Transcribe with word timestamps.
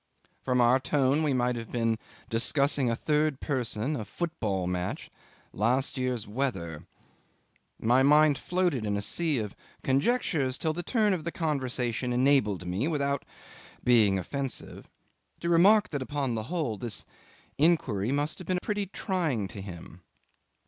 From 0.41 0.59
our 0.61 0.79
tone 0.79 1.21
we 1.21 1.31
might 1.31 1.55
have 1.55 1.71
been 1.71 1.99
discussing 2.27 2.89
a 2.89 2.95
third 2.95 3.39
person, 3.39 3.95
a 3.95 4.03
football 4.03 4.65
match, 4.65 5.11
last 5.53 5.95
year's 5.95 6.27
weather. 6.27 6.87
My 7.79 8.01
mind 8.01 8.39
floated 8.39 8.83
in 8.83 8.97
a 8.97 9.01
sea 9.03 9.37
of 9.37 9.55
conjectures 9.83 10.57
till 10.57 10.73
the 10.73 10.81
turn 10.81 11.13
of 11.13 11.23
the 11.23 11.31
conversation 11.31 12.11
enabled 12.13 12.65
me, 12.65 12.87
without 12.87 13.23
being 13.83 14.17
offensive, 14.17 14.89
to 15.39 15.49
remark 15.49 15.89
that, 15.89 16.01
upon 16.01 16.33
the 16.33 16.43
whole, 16.49 16.79
this 16.79 17.05
inquiry 17.59 18.11
must 18.11 18.39
have 18.39 18.47
been 18.47 18.57
pretty 18.59 18.87
trying 18.87 19.47
to 19.49 19.61
him. 19.61 20.01